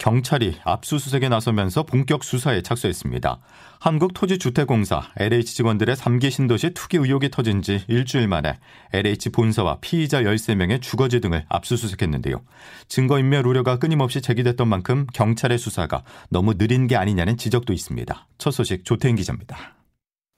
경찰이 0.00 0.56
압수수색에 0.64 1.28
나서면서 1.28 1.82
본격 1.84 2.24
수사에 2.24 2.62
착수했습니다. 2.62 3.38
한국토지주택공사 3.80 5.02
LH 5.18 5.54
직원들의 5.54 5.94
3기 5.94 6.30
신도시 6.30 6.70
투기 6.70 6.96
의혹이 6.96 7.30
터진 7.30 7.60
지 7.60 7.84
일주일 7.86 8.26
만에 8.26 8.58
LH 8.94 9.28
본사와 9.30 9.78
피의자 9.80 10.22
13명의 10.22 10.80
주거지 10.80 11.20
등을 11.20 11.44
압수수색했는데요. 11.48 12.40
증거인멸 12.88 13.46
우려가 13.46 13.78
끊임없이 13.78 14.22
제기됐던 14.22 14.66
만큼 14.66 15.06
경찰의 15.12 15.58
수사가 15.58 16.02
너무 16.30 16.54
느린 16.54 16.86
게 16.86 16.96
아니냐는 16.96 17.36
지적도 17.36 17.74
있습니다. 17.74 18.26
첫 18.38 18.50
소식 18.52 18.86
조태인 18.86 19.16
기자입니다. 19.16 19.79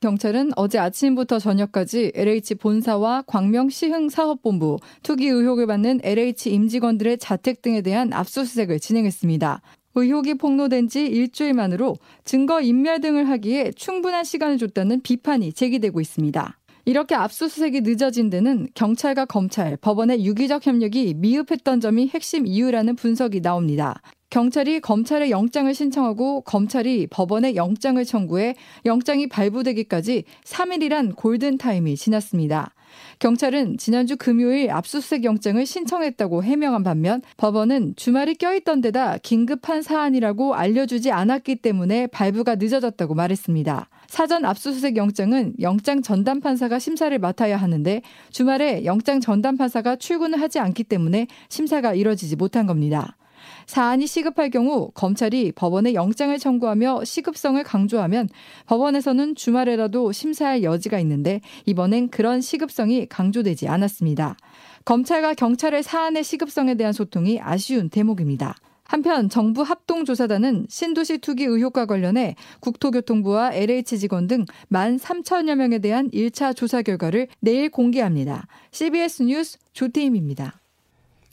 경찰은 0.03 0.51
어제 0.57 0.79
아침부터 0.79 1.39
저녁까지 1.39 2.13
LH 2.15 2.57
본사와 2.57 3.23
광명 3.27 3.71
시흥 3.71 4.11
사업본부, 4.11 4.79
투기 5.03 5.29
의혹을 5.29 5.67
받는 5.67 6.01
LH 6.03 6.53
임직원들의 6.53 7.19
자택 7.19 7.63
등에 7.63 7.81
대한 7.81 8.13
압수수색을 8.13 8.81
진행했습니다. 8.81 9.63
의혹이 9.95 10.35
폭로된 10.35 10.89
지 10.89 11.07
일주일 11.07 11.55
만으로 11.55 11.97
증거 12.25 12.61
인멸 12.61 13.01
등을 13.01 13.29
하기에 13.29 13.73
충분한 13.77 14.25
시간을 14.25 14.59
줬다는 14.59 15.03
비판이 15.03 15.53
제기되고 15.53 16.01
있습니다. 16.01 16.59
이렇게 16.85 17.15
압수수색이 17.15 17.83
늦어진 17.83 18.29
데는 18.29 18.67
경찰과 18.75 19.27
검찰, 19.27 19.77
법원의 19.77 20.25
유기적 20.25 20.67
협력이 20.67 21.15
미흡했던 21.15 21.81
점이 21.81 22.09
핵심 22.09 22.47
이유라는 22.47 22.97
분석이 22.97 23.41
나옵니다. 23.41 24.03
경찰이 24.33 24.81
검찰에 24.81 25.29
영장을 25.29 25.75
신청하고 25.75 26.41
검찰이 26.41 27.07
법원에 27.09 27.55
영장을 27.55 28.03
청구해 28.03 28.55
영장이 28.87 29.27
발부되기까지 29.29 30.25
3일이란 30.45 31.17
골든타임이 31.17 31.97
지났습니다. 31.97 32.73
경찰은 33.19 33.77
지난주 33.77 34.17
금요일 34.17 34.71
압수수색 34.71 35.25
영장을 35.25 35.67
신청했다고 35.67 36.45
해명한 36.45 36.83
반면 36.83 37.21
법원은 37.37 37.93
주말이 37.97 38.35
껴있던 38.37 38.81
데다 38.81 39.19
긴급한 39.19 39.83
사안이라고 39.83 40.55
알려주지 40.55 41.13
않았기 41.13 41.57
때문에 41.57 42.07
발부가 42.07 42.55
늦어졌다고 42.55 43.13
말했습니다. 43.15 43.91
사전 44.07 44.47
압수수색 44.47 44.97
영장은 44.97 45.57
영장 45.61 46.01
전담 46.01 46.41
판사가 46.41 46.79
심사를 46.79 47.19
맡아야 47.19 47.59
하는데 47.59 48.01
주말에 48.31 48.87
영장 48.87 49.21
전담 49.21 49.59
판사가 49.59 49.97
출근을 49.97 50.41
하지 50.41 50.59
않기 50.59 50.85
때문에 50.85 51.27
심사가 51.51 51.93
이뤄지지 51.93 52.37
못한 52.37 52.67
겁니다. 52.67 53.19
사안이 53.67 54.07
시급할 54.07 54.51
경우 54.51 54.91
검찰이 54.95 55.53
법원에 55.53 55.95
영장을 55.95 56.37
청구하며 56.39 57.05
시급성을 57.05 57.63
강조하면 57.63 58.29
법원에서는 58.67 59.35
주말에라도 59.35 60.13
심사할 60.13 60.63
여지가 60.63 60.99
있는데 61.01 61.41
이번엔 61.67 62.09
그런 62.09 62.41
시급성이 62.41 63.07
강조되지 63.07 63.69
않았습니다. 63.69 64.37
검찰과 64.85 65.35
경찰의 65.35 65.83
사안의 65.83 66.25
시급성에 66.25 66.75
대한 66.75 66.93
소통이 66.93 67.41
아쉬운 67.41 67.89
대목입니다. 67.89 68.57
한편 68.85 69.31
정부 69.31 69.63
합동조사단은 69.63 70.67
신도시 70.69 71.19
투기 71.19 71.45
의혹과 71.45 71.87
관련해 71.87 72.37
국토교통부와 72.61 73.55
LH 73.55 73.99
직원 73.99 74.27
등 74.27 74.45
1만 74.71 74.99
3천여 74.99 75.55
명에 75.55 75.79
대한 75.79 76.11
1차 76.11 76.55
조사 76.55 76.83
결과를 76.83 77.29
내일 77.41 77.71
공개합니다. 77.71 78.47
CBS 78.71 79.23
뉴스 79.23 79.59
조태임입니다. 79.73 80.62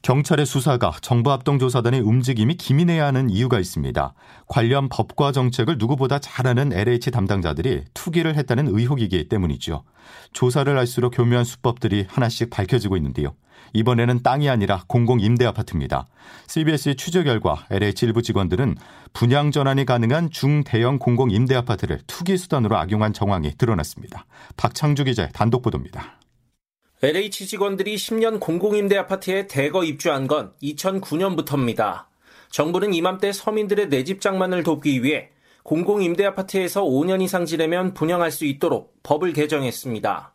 경찰의 0.02 0.46
수사가 0.46 0.94
정부 1.01 1.31
합동조사단의 1.31 2.01
움직임이 2.01 2.56
기민해야 2.56 3.06
하는 3.06 3.29
이유가 3.29 3.59
있습니다. 3.59 4.13
관련 4.47 4.90
법과 4.90 5.31
정책을 5.31 5.78
누구보다 5.78 6.19
잘 6.19 6.47
아는 6.47 6.72
LH 6.72 7.12
담당자들이 7.12 7.84
투기를 7.94 8.35
했다는 8.35 8.68
의혹이기 8.68 9.28
때문이죠. 9.28 9.84
조사를 10.34 10.78
할수록 10.78 11.12
교묘한 11.12 11.44
수법들이 11.44 12.06
하나씩 12.07 12.50
밝혀지고 12.50 12.96
있는데요. 12.97 13.35
이번에는 13.73 14.23
땅이 14.23 14.50
아니라 14.50 14.84
공공 14.88 15.19
임대 15.19 15.46
아파트입니다. 15.46 16.07
CBS 16.47 16.96
취재 16.96 17.23
결과 17.23 17.66
LH 17.69 18.06
일부 18.06 18.22
직원들은 18.22 18.78
분양 19.13 19.52
전환이 19.52 19.85
가능한 19.85 20.31
중대형 20.31 20.97
공공 20.97 21.29
임대 21.29 21.56
아파트를 21.56 22.00
투기 22.07 22.38
수단으로 22.38 22.78
악용한 22.78 23.13
정황이 23.13 23.52
드러났습니다. 23.57 24.25
박창주 24.57 25.03
기자의 25.03 25.29
단독 25.34 25.62
보도입니다. 25.62 26.19
LH 27.01 27.47
직원들이 27.47 27.95
10년 27.95 28.41
공공임대 28.41 28.97
아파트에 28.97 29.47
대거 29.47 29.85
입주한 29.85 30.27
건 30.27 30.51
2009년부터입니다. 30.61 32.07
정부는 32.51 32.93
이맘때 32.93 33.31
서민들의 33.31 33.87
내 33.87 34.03
집 34.03 34.19
장만을 34.19 34.63
돕기 34.63 35.01
위해 35.01 35.29
공공임대 35.63 36.25
아파트에서 36.25 36.83
5년 36.83 37.21
이상 37.21 37.45
지내면 37.45 37.93
분양할 37.93 38.31
수 38.31 38.43
있도록 38.43 38.99
법을 39.03 39.31
개정했습니다. 39.31 40.33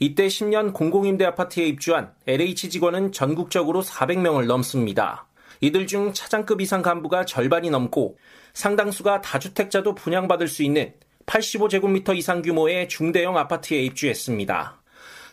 이때 0.00 0.26
10년 0.26 0.74
공공임대 0.74 1.24
아파트에 1.24 1.66
입주한 1.68 2.12
LH 2.26 2.68
직원은 2.68 3.12
전국적으로 3.12 3.82
400명을 3.82 4.44
넘습니다. 4.44 5.26
이들 5.62 5.86
중 5.86 6.12
차장급 6.12 6.60
이상 6.60 6.82
간부가 6.82 7.24
절반이 7.24 7.70
넘고 7.70 8.18
상당수가 8.52 9.22
다주택자도 9.22 9.94
분양받을 9.94 10.46
수 10.46 10.62
있는 10.62 10.92
85제곱미터 11.24 12.14
이상 12.14 12.42
규모의 12.42 12.90
중대형 12.90 13.38
아파트에 13.38 13.80
입주했습니다. 13.84 14.81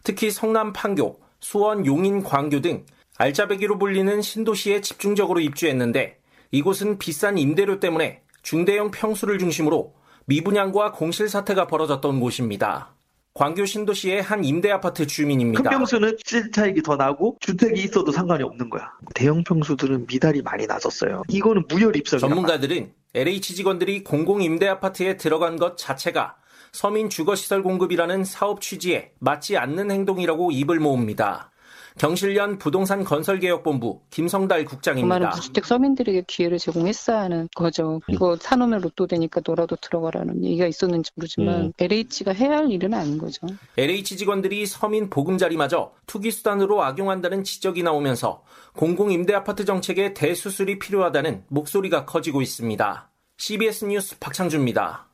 특히 0.03 0.31
성남 0.31 0.73
판교, 0.73 1.19
수원 1.39 1.85
용인 1.85 2.23
광교 2.23 2.61
등 2.61 2.85
알짜배기로 3.17 3.77
불리는 3.77 4.21
신도시에 4.21 4.81
집중적으로 4.81 5.39
입주했는데 5.39 6.19
이곳은 6.51 6.97
비싼 6.97 7.37
임대료 7.37 7.79
때문에 7.79 8.21
중대형 8.41 8.91
평수를 8.91 9.39
중심으로 9.39 9.93
미분양과 10.25 10.93
공실 10.93 11.27
사태가 11.27 11.67
벌어졌던 11.67 12.19
곳입니다. 12.19 12.93
광교 13.33 13.65
신도시의 13.65 14.21
한 14.21 14.43
임대 14.43 14.71
아파트 14.71 15.07
주민입니다. 15.07 15.63
큰 15.63 15.69
평수는 15.69 16.17
실 16.25 16.51
차익이 16.51 16.81
더 16.81 16.95
나고 16.95 17.37
주택이 17.39 17.81
있어도 17.83 18.11
상관이 18.11 18.43
없는 18.43 18.69
거야. 18.69 18.91
대형 19.15 19.43
평수들은 19.43 20.07
미달이 20.07 20.41
많이 20.41 20.65
낮았어요. 20.67 21.23
이거는 21.29 21.63
무혈 21.69 21.95
입설. 21.95 22.19
전문가들은 22.19 22.91
LH 23.13 23.55
직원들이 23.55 24.03
공공 24.03 24.41
임대 24.41 24.67
아파트에 24.67 25.17
들어간 25.17 25.57
것 25.57 25.77
자체가 25.77 26.35
서민 26.71 27.09
주거시설 27.09 27.63
공급이라는 27.63 28.23
사업 28.23 28.61
취지에 28.61 29.11
맞지 29.19 29.57
않는 29.57 29.91
행동이라고 29.91 30.51
입을 30.51 30.79
모읍니다. 30.79 31.51
경실련 31.97 32.57
부동산 32.57 33.03
건설개혁본부 33.03 34.01
김성달 34.09 34.65
국장입니다. 34.65 35.19
많은 35.19 35.29
무주택 35.29 35.65
서민들에게 35.65 36.23
기회를 36.27 36.57
제공했어야 36.57 37.19
하는 37.19 37.49
거죠. 37.55 37.99
이거 38.07 38.37
사놓으면 38.37 38.81
로또 38.81 39.05
되니까 39.05 39.41
너라도 39.45 39.75
들어가라는 39.75 40.43
얘기가 40.45 40.65
있었는지 40.65 41.11
모르지만 41.15 41.61
음. 41.61 41.73
LH가 41.77 42.31
해야 42.31 42.57
할 42.57 42.71
일은 42.71 42.93
아닌 42.93 43.17
거죠. 43.17 43.47
LH 43.77 44.15
직원들이 44.17 44.65
서민 44.65 45.09
보금자리마저 45.09 45.91
투기 46.07 46.31
수단으로 46.31 46.81
악용한다는 46.83 47.43
지적이 47.43 47.83
나오면서 47.83 48.43
공공임대아파트 48.77 49.65
정책의 49.65 50.13
대수술이 50.13 50.79
필요하다는 50.79 51.45
목소리가 51.49 52.05
커지고 52.05 52.41
있습니다. 52.41 53.09
CBS 53.37 53.85
뉴스 53.85 54.17
박창주입니다. 54.19 55.08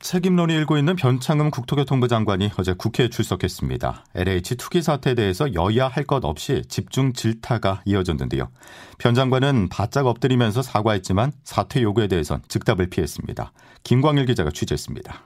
책임론이 0.00 0.52
일고 0.54 0.76
있는 0.76 0.94
변창흠 0.94 1.50
국토교통부 1.50 2.06
장관이 2.06 2.50
어제 2.58 2.74
국회에 2.74 3.08
출석했습니다. 3.08 4.04
LH 4.14 4.56
투기 4.56 4.82
사태에 4.82 5.14
대해서 5.14 5.52
여야 5.54 5.88
할 5.88 6.04
것 6.06 6.24
없이 6.24 6.62
집중 6.68 7.12
질타가 7.12 7.82
이어졌는데요. 7.86 8.50
변 8.98 9.14
장관은 9.14 9.68
바짝 9.70 10.06
엎드리면서 10.06 10.62
사과했지만 10.62 11.32
사퇴 11.42 11.82
요구에 11.82 12.06
대해선 12.08 12.42
즉답을 12.46 12.90
피했습니다. 12.90 13.52
김광일 13.82 14.26
기자가 14.26 14.50
취재했습니다. 14.50 15.22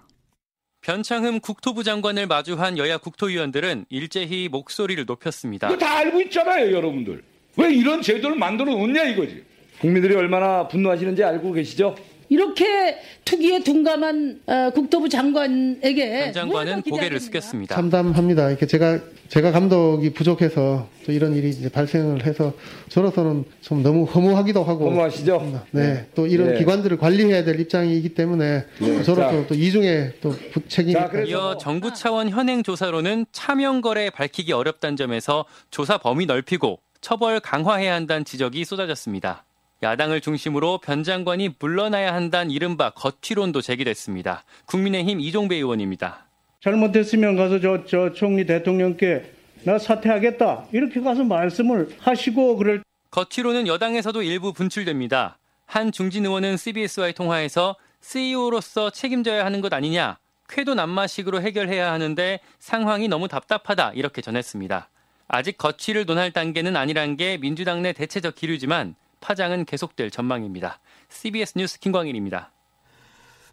변창흠 0.82 1.40
국토부 1.40 1.84
장관을 1.84 2.26
마주한 2.26 2.78
여야 2.78 2.96
국토위원들은 2.96 3.84
일제히 3.90 4.48
목소리를 4.48 5.04
높였습니다. 5.04 5.76
다 5.76 5.98
알고 5.98 6.22
있잖아요, 6.22 6.72
여러분들. 6.72 7.22
왜 7.58 7.74
이런 7.74 8.00
제도를 8.00 8.38
만들어 8.38 8.70
놓냐 8.70 9.02
이거지. 9.08 9.44
국민들이 9.80 10.14
얼마나 10.14 10.66
분노하시는지 10.68 11.22
알고 11.22 11.52
계시죠? 11.52 11.94
이렇게 12.30 12.96
투기에 13.24 13.60
둔감한 13.60 14.40
어, 14.46 14.70
국토부 14.72 15.08
장관에게 15.08 16.32
전 16.32 16.48
장관은 16.48 16.82
고개를 16.82 17.18
숙였습니다. 17.18 17.74
참담합니다. 17.74 18.48
이렇게 18.50 18.66
제가 18.66 19.00
제가 19.28 19.50
감독이 19.50 20.12
부족해서 20.12 20.88
또 21.04 21.12
이런 21.12 21.34
일이 21.34 21.50
이제 21.50 21.68
발생을 21.68 22.24
해서 22.24 22.52
저로서는 22.88 23.44
좀 23.60 23.82
너무 23.82 24.04
허무하기도 24.04 24.62
하고 24.62 24.86
허무하시죠? 24.86 25.64
네, 25.72 26.06
또 26.14 26.26
이런 26.26 26.52
네. 26.52 26.58
기관들을 26.58 26.96
관리해야 26.98 27.44
될 27.44 27.58
입장이기 27.58 28.14
때문에 28.14 28.64
네. 28.80 29.02
저로서 29.02 29.46
또 29.48 29.54
이중에 29.54 30.12
또 30.20 30.34
책임이 30.68 30.96
이어 31.26 31.56
정부 31.58 31.92
차원 31.92 32.28
현행 32.28 32.62
조사로는 32.62 33.26
차명 33.32 33.80
거래 33.80 34.08
밝히기 34.08 34.52
어렵다는 34.52 34.96
점에서 34.96 35.44
조사 35.70 35.98
범위 35.98 36.26
넓히고 36.26 36.78
처벌 37.00 37.40
강화해야 37.40 37.94
한다는 37.94 38.24
지적이 38.24 38.64
쏟아졌습니다. 38.64 39.44
야당을 39.82 40.20
중심으로 40.20 40.78
변 40.78 41.02
장관이 41.02 41.54
물러나야 41.58 42.14
한다는 42.14 42.50
이른바 42.50 42.90
거취론도 42.90 43.62
제기됐습니다. 43.62 44.44
국민의힘 44.66 45.20
이종배 45.20 45.56
의원입니다. 45.56 46.26
잘못했으면 46.62 47.36
가서 47.36 47.60
저, 47.60 47.84
저 47.86 48.12
총리 48.12 48.44
대통령께 48.44 49.32
나 49.64 49.78
사퇴하겠다 49.78 50.66
이렇게 50.72 51.00
가서 51.00 51.24
말씀을 51.24 51.88
하시고 51.98 52.56
그럴 52.56 52.82
겉으로는 53.10 53.66
여당에서도 53.66 54.22
일부 54.22 54.52
분출됩니다. 54.52 55.38
한 55.64 55.92
중진 55.92 56.26
의원은 56.26 56.58
CBS와의 56.58 57.14
통화에서 57.14 57.76
CEO로서 58.00 58.90
책임져야 58.90 59.44
하는 59.44 59.60
것 59.60 59.72
아니냐, 59.72 60.18
쾌도 60.48 60.74
남마식으로 60.74 61.40
해결해야 61.40 61.90
하는데 61.92 62.40
상황이 62.58 63.08
너무 63.08 63.28
답답하다 63.28 63.92
이렇게 63.94 64.20
전했습니다. 64.20 64.88
아직 65.28 65.56
거취를 65.58 66.06
논할 66.06 66.32
단계는 66.32 66.76
아니란 66.76 67.16
게 67.16 67.38
민주당 67.38 67.82
내 67.82 67.92
대체적 67.92 68.34
기류지만 68.34 68.94
파장은 69.20 69.64
계속될 69.64 70.10
전망입니다. 70.10 70.80
CBS 71.08 71.54
뉴스 71.56 71.78
김광일입니다. 71.78 72.52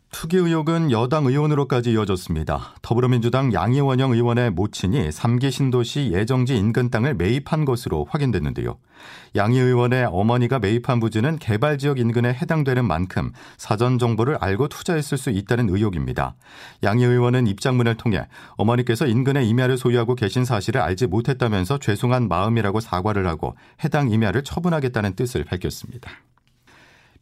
투기 0.10 0.38
의혹은 0.38 0.90
여당 0.92 1.26
의원으로까지 1.26 1.92
이어졌습니다. 1.92 2.76
더불어민주당 2.82 3.54
양희원영 3.54 4.14
의원의 4.14 4.52
모친이 4.52 5.10
3기 5.10 5.52
신도시 5.52 6.12
예정지 6.14 6.58
인근 6.58 6.90
땅을 6.90 7.16
매입한 7.16 7.66
것으로 7.66 8.08
확인됐는데요. 8.10 8.78
양희 9.36 9.60
의원의 9.60 10.06
어머니가 10.06 10.60
매입한 10.60 11.00
부지는 11.00 11.38
개발 11.38 11.78
지역 11.78 12.00
인근에 12.00 12.30
해당되는 12.30 12.86
만큼 12.86 13.32
사전 13.58 14.00
정보를 14.00 14.38
알고 14.40 14.70
투자했을 14.70 15.18
수 15.18 15.30
있다는 15.30 15.70
의혹입니다. 15.70 16.36
양희 16.84 17.04
의원은 17.04 17.46
입장문을 17.46 17.96
통해 17.96 18.28
어머니께서 18.56 19.08
인근에 19.08 19.44
임야를 19.44 19.78
소유하고 19.78 20.16
계신 20.16 20.46
사실을 20.46 20.82
알지 20.82 21.08
못했다면서 21.08 21.80
죄송한 21.80 22.28
마음이라고 22.28 22.80
사과를 22.80 23.28
하고 23.28 23.56
해당 23.84 24.10
임야를 24.10 24.44
처분하겠다는 24.44 25.16
뜻을 25.16 25.44
밝혔습니다. 25.44 26.10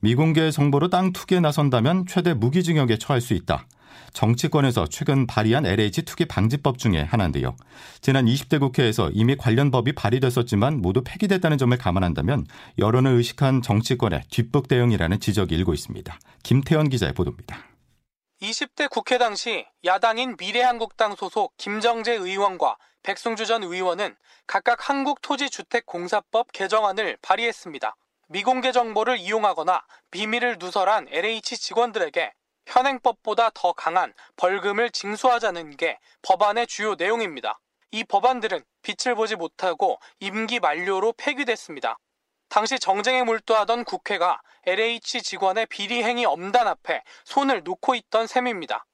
미공개 0.05 0.51
정보로 0.51 0.89
땅 0.89 1.13
투기에 1.13 1.39
나선다면 1.39 2.05
최대 2.05 2.35
무기징역에 2.35 2.99
처할 2.99 3.21
수 3.21 3.33
있다. 3.33 3.65
정치권에서 4.13 4.85
최근 4.85 5.25
발의한 5.25 5.65
LH 5.65 6.03
투기 6.03 6.25
방지법 6.25 6.77
중에 6.77 7.01
하나인데요. 7.01 7.55
지난 8.01 8.25
20대 8.25 8.59
국회에서 8.59 9.09
이미 9.13 9.35
관련 9.35 9.71
법이 9.71 9.93
발의됐었지만 9.93 10.79
모두 10.79 11.01
폐기됐다는 11.03 11.57
점을 11.57 11.75
감안한다면 11.75 12.45
여론을 12.77 13.13
의식한 13.13 13.63
정치권의 13.63 14.25
뒷북 14.29 14.67
대응이라는 14.67 15.19
지적이 15.19 15.55
일고 15.55 15.73
있습니다. 15.73 16.19
김태현 16.43 16.89
기자의 16.89 17.13
보도입니다. 17.13 17.57
20대 18.43 18.87
국회 18.91 19.17
당시 19.17 19.65
야당인 19.85 20.35
미래한국당 20.39 21.15
소속 21.15 21.57
김정재 21.57 22.13
의원과 22.13 22.77
백승주 23.01 23.47
전 23.47 23.63
의원은 23.63 24.15
각각 24.45 24.87
한국토지주택공사법 24.87 26.51
개정안을 26.51 27.17
발의했습니다. 27.23 27.95
미공개 28.27 28.71
정보를 28.71 29.17
이용하거나 29.17 29.83
비밀을 30.09 30.57
누설한 30.59 31.07
LH 31.09 31.57
직원들에게 31.57 32.33
현행법보다 32.65 33.51
더 33.53 33.73
강한 33.73 34.13
벌금을 34.35 34.89
징수하자는 34.89 35.77
게 35.77 35.99
법안의 36.23 36.65
주요 36.67 36.95
내용입니다. 36.95 37.59
이 37.91 38.03
법안들은 38.03 38.63
빛을 38.81 39.15
보지 39.15 39.35
못하고 39.35 39.99
임기 40.19 40.59
만료로 40.59 41.13
폐기됐습니다. 41.13 41.97
당시 42.49 42.79
정쟁에 42.79 43.23
몰두하던 43.23 43.83
국회가 43.83 44.41
LH 44.65 45.21
직원의 45.21 45.67
비리 45.67 46.03
행위 46.03 46.25
엄단 46.25 46.67
앞에 46.67 47.03
손을 47.25 47.63
놓고 47.63 47.93
있던 47.95 48.25
셈입니다. 48.25 48.85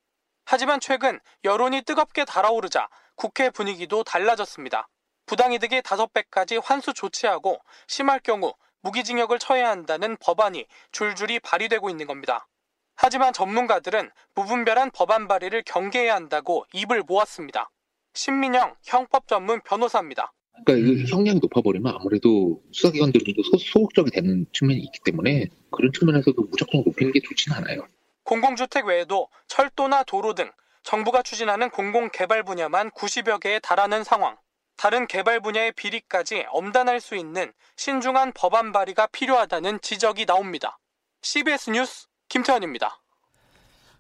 하지만 0.46 0.82
최근 0.82 1.20
여론이 1.46 1.84
뜨겁게 1.84 2.26
달아오르자 2.26 2.90
국회 3.16 3.50
분위기도 3.50 4.04
달라졌습니다. 4.04 4.90
부당이득의 5.26 5.82
5배까지 5.84 6.62
환수 6.62 6.94
조치하고 6.94 7.62
심할 7.88 8.20
경우 8.20 8.54
무기징역을 8.82 9.40
처해야 9.40 9.70
한다는 9.70 10.18
법안이 10.20 10.66
줄줄이 10.92 11.40
발의되고 11.40 11.90
있는 11.90 12.08
겁니다. 12.08 12.48
하지만 12.96 13.34
전문가들은 13.34 14.10
무분별한 14.36 14.92
법안 14.92 15.28
발의를 15.28 15.64
경계해야 15.66 16.16
한다고 16.16 16.66
입을 16.74 17.04
모았습니다. 17.04 17.70
신민영 18.14 18.76
형법 18.84 19.28
전문 19.28 19.62
변호사입니다. 19.62 20.34
그러니까 20.66 20.88
그 20.88 21.10
형량이 21.10 21.40
높아버리면 21.40 21.96
아무래도 21.96 22.62
수사기관들도 22.72 23.42
소극적이 23.58 24.12
되는 24.12 24.46
측면이 24.54 24.80
있기 24.82 25.00
때문에 25.06 25.48
그런 25.72 25.92
측면에서도 25.94 26.40
무조건 26.44 26.84
높이는 26.86 27.12
게 27.12 27.20
좋지는 27.22 27.58
않아요. 27.58 27.88
공공주택 28.24 28.86
외에도 28.86 29.30
철도나 29.48 30.04
도로 30.04 30.36
등 30.36 30.52
정부가 30.84 31.24
추진하는 31.24 31.70
공공개발 31.70 32.44
분야만 32.44 32.92
90여 32.92 33.40
개에 33.40 33.60
달하는 33.60 34.04
상황. 34.04 34.38
다른 34.82 35.06
개발 35.06 35.42
분야의 35.42 35.74
비리까지 35.74 36.46
엄단할 36.50 37.02
수 37.02 37.16
있는 37.16 37.54
신중한 37.76 38.32
법안 38.34 38.72
발의가 38.72 39.06
필요하다는 39.12 39.80
지적이 39.82 40.26
나옵니다. 40.26 40.80
CBS 41.22 41.70
뉴스 41.70 42.08
김태현입니다. 42.30 43.00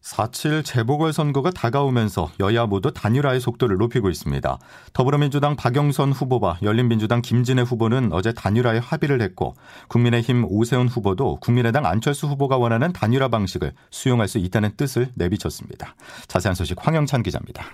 4.7 0.01 0.65
재보궐선거가 0.65 1.51
다가오면서 1.51 2.31
여야 2.39 2.65
모두 2.65 2.91
단일화의 2.91 3.41
속도를 3.41 3.77
높이고 3.77 4.09
있습니다. 4.09 4.57
더불어민주당 4.93 5.55
박영선 5.55 6.13
후보와 6.13 6.57
열린민주당 6.63 7.21
김진애 7.21 7.61
후보는 7.61 8.11
어제 8.11 8.33
단일화에 8.33 8.79
합의를 8.79 9.21
했고 9.21 9.53
국민의힘 9.87 10.45
오세훈 10.49 10.87
후보도 10.87 11.37
국민의당 11.41 11.85
안철수 11.85 12.25
후보가 12.25 12.57
원하는 12.57 12.91
단일화 12.91 13.27
방식을 13.27 13.73
수용할 13.91 14.27
수 14.27 14.39
있다는 14.39 14.75
뜻을 14.77 15.11
내비쳤습니다. 15.13 15.95
자세한 16.27 16.55
소식 16.55 16.83
황영찬 16.83 17.21
기자입니다. 17.21 17.65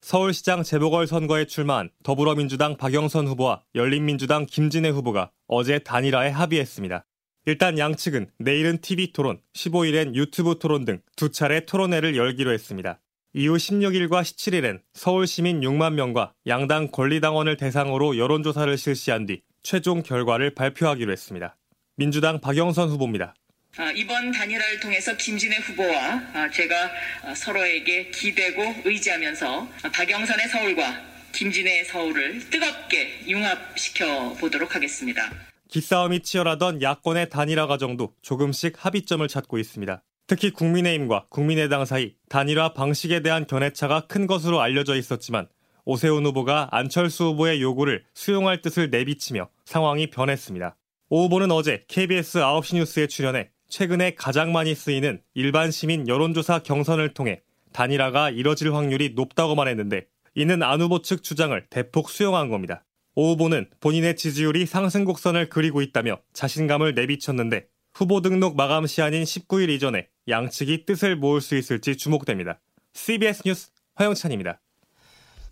서울시장 0.00 0.62
재보궐선거에 0.62 1.46
출마한 1.46 1.90
더불어민주당 2.02 2.76
박영선 2.76 3.26
후보와 3.26 3.62
열린민주당 3.74 4.46
김진애 4.46 4.88
후보가 4.90 5.32
어제 5.46 5.80
단일화에 5.80 6.30
합의했습니다. 6.30 7.04
일단 7.46 7.78
양측은 7.78 8.30
내일은 8.38 8.78
TV 8.78 9.12
토론, 9.12 9.40
15일엔 9.54 10.14
유튜브 10.14 10.58
토론 10.58 10.84
등 10.84 11.00
두 11.16 11.30
차례 11.30 11.64
토론회를 11.64 12.16
열기로 12.16 12.52
했습니다. 12.52 13.00
이후 13.34 13.56
16일과 13.56 14.22
17일엔 14.22 14.80
서울 14.94 15.26
시민 15.26 15.60
6만 15.60 15.94
명과 15.94 16.32
양당 16.46 16.88
권리당원을 16.90 17.56
대상으로 17.56 18.16
여론조사를 18.16 18.76
실시한 18.78 19.26
뒤 19.26 19.42
최종 19.62 20.02
결과를 20.02 20.54
발표하기로 20.54 21.10
했습니다. 21.10 21.56
민주당 21.96 22.40
박영선 22.40 22.88
후보입니다. 22.88 23.34
아, 23.78 23.92
이번 23.92 24.32
단일화를 24.32 24.80
통해서 24.80 25.16
김진애 25.16 25.56
후보와 25.58 26.22
아, 26.34 26.50
제가 26.50 26.90
아, 27.22 27.32
서로에게 27.32 28.10
기대고 28.10 28.82
의지하면서 28.84 29.68
박영선의 29.92 30.48
서울과 30.48 31.00
김진애의 31.30 31.84
서울을 31.84 32.50
뜨겁게 32.50 33.20
융합시켜 33.28 34.34
보도록 34.40 34.74
하겠습니다. 34.74 35.30
기싸움이 35.68 36.20
치열하던 36.24 36.82
야권의 36.82 37.30
단일화 37.30 37.68
과정도 37.68 38.14
조금씩 38.20 38.84
합의점을 38.84 39.28
찾고 39.28 39.58
있습니다. 39.58 40.02
특히 40.26 40.50
국민의힘과 40.50 41.26
국민의당 41.28 41.84
사이 41.84 42.14
단일화 42.28 42.74
방식에 42.74 43.20
대한 43.20 43.46
견해차가 43.46 44.08
큰 44.08 44.26
것으로 44.26 44.60
알려져 44.60 44.96
있었지만 44.96 45.46
오세훈 45.84 46.26
후보가 46.26 46.70
안철수 46.72 47.26
후보의 47.26 47.62
요구를 47.62 48.04
수용할 48.12 48.60
뜻을 48.60 48.90
내비치며 48.90 49.48
상황이 49.64 50.10
변했습니다. 50.10 50.76
오 51.10 51.24
후보는 51.24 51.52
어제 51.52 51.84
KBS 51.86 52.40
9시 52.40 52.74
뉴스에 52.74 53.06
출연해 53.06 53.50
최근에 53.68 54.14
가장 54.14 54.52
많이 54.52 54.74
쓰이는 54.74 55.20
일반 55.34 55.70
시민 55.70 56.08
여론조사 56.08 56.60
경선을 56.60 57.14
통해 57.14 57.42
단일화가 57.72 58.30
이뤄질 58.30 58.74
확률이 58.74 59.12
높다고 59.14 59.54
말했는데 59.54 60.06
이는 60.34 60.62
안 60.62 60.80
후보 60.80 61.02
측 61.02 61.22
주장을 61.22 61.66
대폭 61.68 62.10
수용한 62.10 62.48
겁니다. 62.48 62.84
오 63.14 63.32
후보는 63.32 63.68
본인의 63.80 64.16
지지율이 64.16 64.66
상승 64.66 65.04
곡선을 65.04 65.48
그리고 65.48 65.82
있다며 65.82 66.18
자신감을 66.32 66.94
내비쳤는데 66.94 67.66
후보 67.92 68.20
등록 68.22 68.56
마감 68.56 68.86
시한인 68.86 69.24
19일 69.24 69.70
이전에 69.70 70.08
양측이 70.28 70.86
뜻을 70.86 71.16
모을 71.16 71.40
수 71.40 71.56
있을지 71.56 71.96
주목됩니다. 71.96 72.60
CBS 72.94 73.42
뉴스 73.44 73.70
허영찬입니다. 73.98 74.60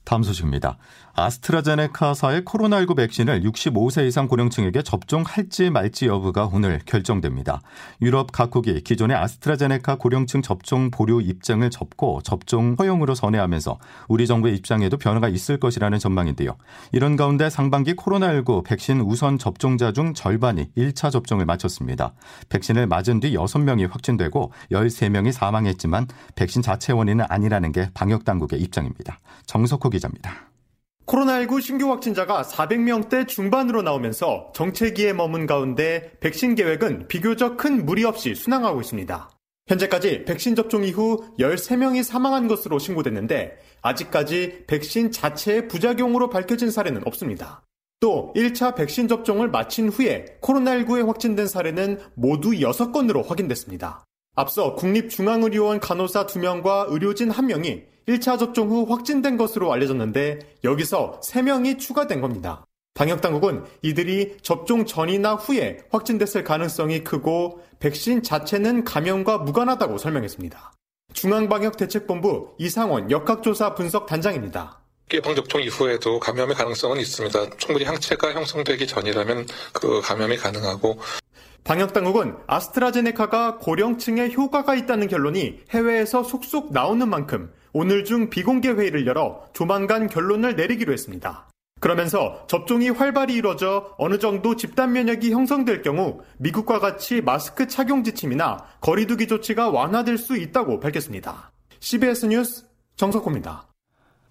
다음 0.07 0.23
소식입니다. 0.23 0.79
아스트라제네카사의 1.15 2.43
코로나19 2.43 2.97
백신을 2.97 3.43
65세 3.43 4.07
이상 4.07 4.29
고령층에게 4.29 4.83
접종할지 4.83 5.71
말지 5.71 6.07
여부가 6.07 6.49
오늘 6.53 6.79
결정됩니다. 6.85 7.61
유럽 8.03 8.31
각국이 8.31 8.83
기존의 8.83 9.17
아스트라제네카 9.17 9.97
고령층 9.97 10.43
접종 10.43 10.91
보류 10.91 11.21
입장을 11.23 11.69
접고 11.71 12.21
접종 12.23 12.77
허용으로 12.79 13.15
선회하면서 13.15 13.79
우리 14.09 14.27
정부의 14.27 14.55
입장에도 14.57 14.97
변화가 14.97 15.29
있을 15.29 15.59
것이라는 15.59 15.99
전망인데요. 15.99 16.57
이런 16.93 17.17
가운데 17.17 17.51
상반기 17.51 17.95
코로나19 17.95 18.65
백신 18.65 19.01
우선 19.01 19.39
접종자 19.39 19.93
중 19.93 20.15
절반이 20.15 20.71
1차 20.77 21.11
접종을 21.11 21.47
마쳤습니다. 21.47 22.13
백신을 22.49 22.87
맞은 22.87 23.21
뒤 23.21 23.35
6명이 23.35 23.91
확진되고 23.91 24.53
13명이 24.71 25.33
사망했지만 25.33 26.07
백신 26.37 26.63
자체 26.63 26.93
원인은 26.93 27.25
아니라는 27.29 27.73
게 27.73 27.91
방역 27.95 28.25
당국의 28.25 28.61
입장입니다. 28.61 29.19
정석호 29.47 29.91
기자입니다. 29.97 30.51
코로나19 31.07 31.63
신규 31.63 31.91
확진자가 31.91 32.43
400명대 32.43 33.29
중반으로 33.29 33.83
나오면서 33.83 34.51
정체기에 34.55 35.13
머문 35.13 35.47
가운데 35.47 36.13
백신 36.21 36.57
계획은 36.57 37.07
비교적 37.07 37.57
큰 37.57 37.87
무리 37.87 38.05
없이 38.05 38.35
순항하고 38.35 38.81
있습니다. 38.81 39.31
현재까지 39.69 40.25
백신 40.25 40.55
접종 40.55 40.85
이후 40.85 41.25
13명이 41.39 42.03
사망한 42.03 42.49
것으로 42.49 42.79
신고됐는데 42.79 43.57
아직까지 43.83 44.65
백신 44.67 45.13
자체의 45.13 45.69
부작용으로 45.69 46.29
밝혀진 46.29 46.71
사례는 46.71 47.07
없습니다. 47.07 47.63
또 48.01 48.33
1차 48.37 48.75
백신 48.75 49.09
접종을 49.09 49.49
마친 49.49 49.89
후에 49.89 50.39
코로나19에 50.41 51.07
확진된 51.07 51.47
사례는 51.47 52.01
모두 52.15 52.51
6건으로 52.51 53.27
확인됐습니다. 53.27 54.05
앞서 54.37 54.75
국립중앙의료원 54.75 55.81
간호사 55.81 56.27
2명과 56.27 56.87
의료진 56.91 57.31
1명이 57.31 57.96
1차 58.09 58.39
접종 58.39 58.71
후 58.71 58.87
확진된 58.89 59.37
것으로 59.37 59.73
알려졌는데 59.73 60.57
여기서 60.65 61.21
3명이 61.25 61.79
추가된 61.79 62.21
겁니다. 62.21 62.65
방역당국은 62.95 63.65
이들이 63.83 64.39
접종 64.43 64.87
전이나 64.87 65.35
후에 65.35 65.81
확진됐을 65.91 66.45
가능성이 66.45 67.05
크고 67.05 67.61
백신 67.79 68.23
자체는 68.23 68.85
감염과 68.85 69.39
무관하다고 69.39 69.99
설명했습니다. 69.99 70.73
중앙방역대책본부 71.13 72.55
이상원 72.59 73.11
역학조사 73.11 73.75
분석 73.75 74.07
단장입니다. 74.07 74.81
예방 75.13 75.35
접종 75.35 75.61
이후에도 75.61 76.19
감염의 76.19 76.57
가능성은 76.57 76.99
있습니다. 76.99 77.51
충분히 77.59 77.85
항체가 77.85 78.33
형성되기 78.33 78.87
전이라면 78.87 79.47
그 79.73 80.01
감염이 80.01 80.37
가능하고 80.37 80.99
방역 81.65 81.93
당국은 81.93 82.37
아스트라제네카가 82.47 83.59
고령층에 83.59 84.33
효과가 84.33 84.75
있다는 84.75 85.09
결론이 85.09 85.61
해외에서 85.71 86.23
속속 86.23 86.73
나오는 86.73 87.09
만큼 87.09 87.53
오늘 87.79 88.07
중 88.07 88.31
비공개 88.31 88.71
회의를 88.71 89.07
열어 89.07 89.45
조만간 89.53 90.09
결론을 90.09 90.57
내리기로 90.57 90.95
했습니다. 90.95 91.47
그러면서 91.79 92.47
접종이 92.47 92.89
활발히 92.89 93.35
이뤄져 93.35 93.95
어느 93.99 94.19
정도 94.19 94.57
집단 94.57 94.95
면역이 94.95 95.31
형성될 95.31 95.83
경우 95.83 96.23
미국과 96.39 96.79
같이 96.79 97.21
마스크 97.21 97.69
착용 97.69 98.03
지침이나 98.03 98.65
거리두기 98.81 99.27
조치가 99.27 99.69
완화될 99.69 100.17
수 100.17 100.39
있다고 100.39 100.81
밝혔습니다. 100.81 101.53
CBS 101.81 102.25
뉴스 102.25 102.65
정석호입니다. 102.97 103.69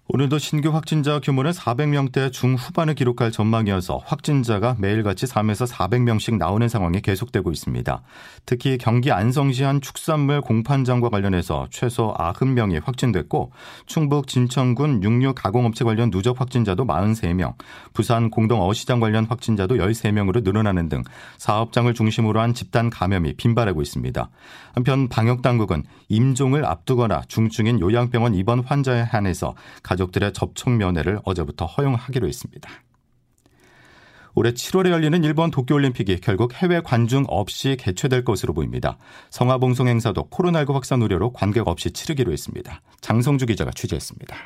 오늘도 0.08 0.38
신규 0.38 0.68
확진자 0.72 1.18
규모는 1.18 1.50
400명대 1.50 2.30
중후반을 2.30 2.94
기록할 2.94 3.32
전망이어서 3.32 4.02
확진자가 4.04 4.76
매일같이 4.78 5.26
3에서 5.26 5.68
400명씩 5.68 6.38
나오는 6.38 6.68
상황이 6.68 7.00
계속되고 7.00 7.50
있습니다. 7.50 8.02
특히 8.46 8.78
경기 8.78 9.10
안성시 9.10 9.64
한 9.64 9.80
축산물 9.80 10.42
공판장과 10.42 11.08
관련해서 11.08 11.66
최소 11.72 12.14
90명이 12.16 12.84
확진됐고 12.84 13.50
충북 13.86 14.28
진천군 14.28 15.02
육류 15.02 15.34
가공업체 15.34 15.84
관련 15.84 16.12
누적 16.12 16.40
확진자도 16.40 16.86
43명, 16.86 17.54
부산 17.92 18.30
공동 18.30 18.62
어시장 18.62 19.00
관련 19.00 19.24
확진자도 19.24 19.74
13명으로 19.74 20.44
늘어나는 20.44 20.88
등 20.88 21.02
사업장을 21.38 21.92
중심으로 21.92 22.38
한 22.38 22.54
집단 22.54 22.90
감염이 22.90 23.34
빈발하고 23.34 23.82
있습니다. 23.82 24.30
한편 24.72 25.08
방역 25.08 25.42
당국은 25.42 25.82
임종을 26.08 26.64
앞두거나 26.64 27.22
중증인 27.26 27.80
요양병원 27.80 28.34
입원 28.34 28.60
환자에 28.60 29.00
한해서 29.00 29.54
가족들의 29.96 30.32
접촉 30.32 30.70
면회를 30.70 31.20
어제부터 31.24 31.66
허용하기로 31.66 32.28
했습니다. 32.28 32.70
올해 34.34 34.52
7월에 34.52 34.90
열리는 34.90 35.24
일본 35.24 35.50
도쿄올림픽이 35.50 36.20
결국 36.20 36.52
해외 36.52 36.80
관중 36.80 37.24
없이 37.26 37.76
개최될 37.78 38.24
것으로 38.24 38.52
보입니다. 38.52 38.98
성화봉송 39.30 39.88
행사도 39.88 40.28
코로나19 40.28 40.74
확산 40.74 41.00
우려로 41.00 41.32
관객 41.32 41.66
없이 41.66 41.90
치르기로 41.90 42.32
했습니다. 42.32 42.82
장성주 43.00 43.46
기자가 43.46 43.70
취재했습니다. 43.70 44.36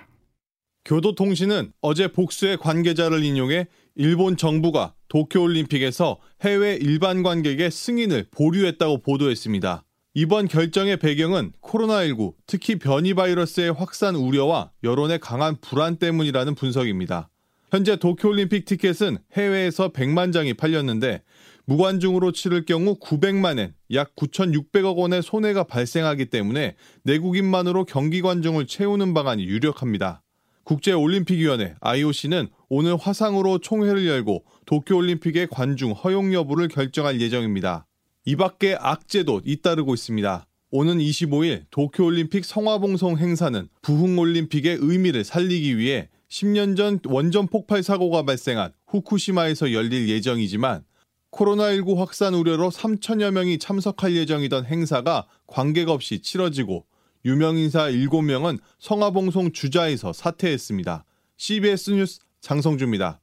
교도통신은 0.85 1.73
어제 1.81 2.13
복수의 2.13 2.57
관계자를 2.59 3.25
인용해 3.25 3.67
일본 3.97 4.37
정부가 4.37 4.95
도쿄올림픽에서 5.09 6.19
해외 6.43 6.77
일반 6.77 7.25
관객의 7.25 7.73
승인을 7.73 8.29
보류했다고 8.31 9.03
보도했습니다. 9.03 9.85
이번 10.13 10.49
결정의 10.49 10.97
배경은 10.97 11.53
코로나19, 11.63 12.35
특히 12.45 12.81
변이 12.81 13.15
바이러스의 13.15 13.73
확산 13.73 14.17
우려와 14.17 14.73
여론의 14.83 15.21
강한 15.21 15.57
불안 15.61 15.99
때문이라는 15.99 16.57
분석입니다. 16.57 17.31
현재 17.71 17.95
도쿄올림픽 17.95 18.65
티켓은 18.65 19.19
해외에서 19.35 19.91
100만 19.93 20.33
장이 20.33 20.55
팔렸는데 20.55 21.23
무관중으로 21.67 22.33
치를 22.33 22.65
경우 22.65 22.99
900만엔, 22.99 23.75
약 23.95 24.17
9,600억 24.17 24.97
원의 24.97 25.23
손해가 25.23 25.63
발생하기 25.63 26.27
때문에 26.27 26.75
내국인만으로 27.05 27.85
경기 27.85 28.21
관중을 28.21 28.67
채우는 28.67 29.15
방안이 29.15 29.45
유력합니다. 29.45 30.25
국제올림픽위원회 30.65 31.77
IOC는 31.81 32.49
오늘 32.69 32.97
화상으로 32.97 33.59
총회를 33.59 34.05
열고 34.09 34.45
도쿄올림픽의 34.67 35.47
관중 35.53 35.93
허용 35.93 36.35
여부를 36.35 36.67
결정할 36.67 37.21
예정입니다. 37.21 37.87
이 38.25 38.37
밖에 38.37 38.77
악재도 38.79 39.43
잇따르고 39.45 39.95
있습니다. 39.95 40.47
오는 40.73 40.99
25일 40.99 41.65
도쿄올림픽 41.71 42.45
성화봉송 42.45 43.19
행사는 43.19 43.69
부흥올림픽의 43.83 44.79
의미를 44.81 45.25
살리기 45.25 45.79
위해 45.79 46.09
10년 46.29 46.77
전 46.77 47.01
원전 47.07 47.49
폭발 47.49 47.83
사고가 47.83 48.23
발생한 48.23 48.73
후쿠시마에서 48.87 49.73
열릴 49.73 50.09
예정이지만 50.09 50.85
코로나19 51.33 51.97
확산 51.97 52.35
우려로 52.35 52.71
3천여 52.71 53.33
명이 53.33 53.59
참석할 53.59 54.15
예정이던 54.15 54.67
행사가 54.67 55.27
관객 55.47 55.89
없이 55.89 56.21
치러지고 56.21 56.87
유명인사 57.25 57.91
7명은 57.91 58.59
성화봉송 58.79 59.53
주자에서 59.53 60.13
사퇴했습니다. 60.13 61.05
CBS 61.37 61.91
뉴스 61.91 62.21
장성주입니다. 62.41 63.20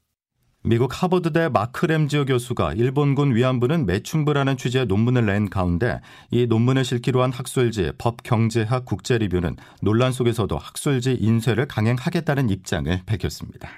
미국 0.68 1.02
하버드대 1.02 1.48
마크 1.48 1.86
램지어 1.86 2.26
교수가 2.26 2.74
일본군 2.74 3.34
위안부는 3.34 3.86
매춘부라는 3.86 4.58
취지의 4.58 4.86
논문을 4.88 5.26
낸 5.26 5.50
가운데 5.50 6.02
이 6.30 6.46
논문을 6.46 6.84
실기로 6.84 7.24
한 7.24 7.32
학술지 7.32 7.94
법경제학 7.98 8.84
국제리뷰는 8.84 9.56
논란 9.82 10.12
속에서도 10.12 10.58
학술지 10.58 11.20
인쇄를 11.22 11.70
강행하겠다는 11.70 12.50
입장을 12.50 13.02
밝혔습니다. 13.06 13.70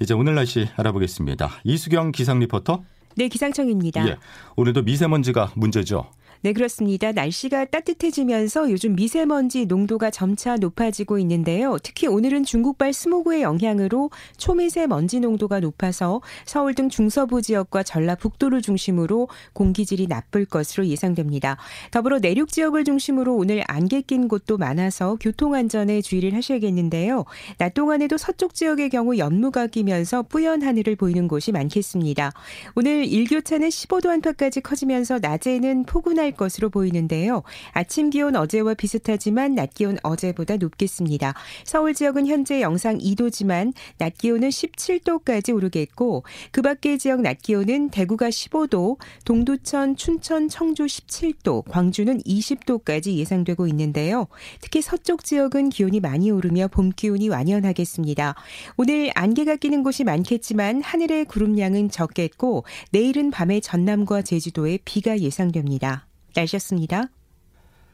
이제 0.00 0.14
오늘 0.14 0.36
날씨 0.36 0.68
알아보겠습니다. 0.76 1.50
이수경 1.64 2.12
기상 2.12 2.38
리포터. 2.38 2.84
네, 3.16 3.26
기상청입니다. 3.26 4.06
예, 4.06 4.16
오늘도 4.54 4.82
미세먼지가 4.82 5.52
문제죠. 5.56 6.08
네, 6.42 6.54
그렇습니다. 6.54 7.12
날씨가 7.12 7.66
따뜻해지면서 7.66 8.70
요즘 8.70 8.94
미세먼지 8.94 9.66
농도가 9.66 10.10
점차 10.10 10.56
높아지고 10.56 11.18
있는데요. 11.18 11.76
특히 11.82 12.06
오늘은 12.06 12.44
중국발 12.44 12.94
스모그의 12.94 13.42
영향으로 13.42 14.08
초미세먼지 14.38 15.20
농도가 15.20 15.60
높아서 15.60 16.22
서울 16.46 16.74
등 16.74 16.88
중서부 16.88 17.42
지역과 17.42 17.82
전라북도를 17.82 18.62
중심으로 18.62 19.28
공기질이 19.52 20.06
나쁠 20.06 20.46
것으로 20.46 20.86
예상됩니다. 20.86 21.58
더불어 21.90 22.18
내륙 22.20 22.48
지역을 22.48 22.84
중심으로 22.84 23.36
오늘 23.36 23.62
안개 23.66 24.00
낀 24.00 24.26
곳도 24.26 24.56
많아서 24.56 25.18
교통 25.20 25.54
안전에 25.54 26.00
주의를 26.00 26.34
하셔야겠는데요. 26.34 27.26
낮 27.58 27.74
동안에도 27.74 28.16
서쪽 28.16 28.54
지역의 28.54 28.88
경우 28.88 29.18
연무가 29.18 29.66
끼면서 29.66 30.22
뿌연 30.22 30.62
하늘을 30.62 30.96
보이는 30.96 31.28
곳이 31.28 31.52
많겠습니다. 31.52 32.32
오늘 32.76 33.04
일교차는 33.04 33.68
15도 33.68 34.08
안팎까지 34.08 34.62
커지면서 34.62 35.18
낮에는 35.18 35.84
포근할 35.84 36.29
것으로 36.32 36.70
보이는데요. 36.70 37.42
아침 37.72 38.10
기온 38.10 38.36
어제와 38.36 38.74
비슷하지만 38.74 39.54
낮 39.54 39.74
기온 39.74 39.98
어제보다 40.02 40.56
높겠습니다. 40.56 41.34
서울 41.64 41.94
지역은 41.94 42.26
현재 42.26 42.60
영상 42.60 42.98
2도지만 42.98 43.72
낮 43.98 44.16
기온은 44.16 44.48
17도까지 44.48 45.54
오르겠고 45.54 46.24
그 46.50 46.62
밖의 46.62 46.98
지역 46.98 47.20
낮 47.20 47.40
기온은 47.42 47.90
대구가 47.90 48.28
15도, 48.28 48.98
동두천, 49.24 49.96
춘천, 49.96 50.48
청주 50.48 50.84
17도, 50.86 51.64
광주는 51.68 52.18
20도까지 52.18 53.14
예상되고 53.14 53.66
있는데요. 53.68 54.26
특히 54.60 54.82
서쪽 54.82 55.24
지역은 55.24 55.70
기온이 55.70 56.00
많이 56.00 56.30
오르며 56.30 56.68
봄 56.68 56.90
기온이 56.90 57.28
완연하겠습니다. 57.28 58.34
오늘 58.76 59.10
안개가 59.14 59.56
끼는 59.56 59.82
곳이 59.82 60.04
많겠지만 60.04 60.82
하늘의 60.82 61.26
구름량은 61.26 61.90
적겠고 61.90 62.64
내일은 62.90 63.30
밤에 63.30 63.60
전남과 63.60 64.22
제주도에 64.22 64.78
비가 64.84 65.18
예상됩니다. 65.18 66.06
날씨였습니다. 66.34 67.04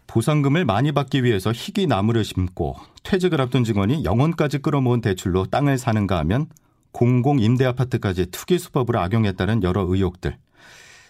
보상금을 0.06 0.64
많이 0.64 0.92
받기 0.92 1.24
위해서 1.24 1.52
희귀 1.52 1.86
나무를 1.86 2.24
심고 2.24 2.76
퇴직을 3.02 3.40
앞둔 3.40 3.64
직원이 3.64 4.04
영혼까지 4.04 4.58
끌어모은 4.58 5.00
대출로 5.00 5.46
땅을 5.46 5.78
사는가 5.78 6.18
하면 6.18 6.46
공공 6.92 7.40
임대 7.40 7.64
아파트까지 7.64 8.26
투기 8.30 8.58
수법을 8.58 8.96
악용했다는 8.96 9.62
여러 9.62 9.82
의혹들. 9.82 10.38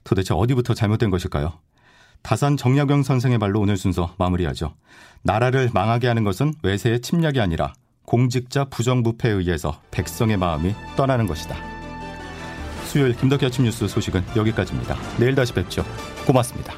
도대체 0.03 0.35
어디부터 0.35 0.75
잘못된 0.75 1.11
것일까요? 1.11 1.61
다산 2.23 2.57
정약용 2.57 3.03
선생의 3.03 3.39
말로 3.39 3.61
오늘 3.61 3.77
순서 3.77 4.15
마무리하죠. 4.19 4.75
나라를 5.23 5.71
망하게 5.73 6.09
하는 6.09 6.25
것은 6.25 6.55
외세의 6.63 7.01
침략이 7.01 7.41
아니라 7.41 7.73
공직자 8.05 8.65
부정부패에 8.65 9.31
의해서 9.33 9.81
백성의 9.91 10.37
마음이 10.37 10.75
떠나는 10.97 11.27
것이다. 11.27 11.57
수요일 12.85 13.17
김덕기 13.17 13.47
아침 13.47 13.65
뉴스 13.65 13.87
소식은 13.87 14.25
여기까지입니다. 14.37 14.97
내일 15.19 15.35
다시 15.35 15.53
뵙죠. 15.53 15.85
고맙습니다. 16.27 16.75